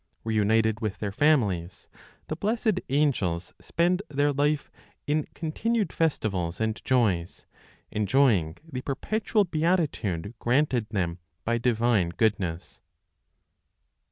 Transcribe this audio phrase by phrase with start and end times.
[0.23, 1.87] Reunited with their families,
[2.27, 4.71] the blessed angels spend their life
[5.05, 7.45] "in continued festivals and joys,"
[7.91, 12.81] enjoying the perpetual beatitude granted them by divine goodness.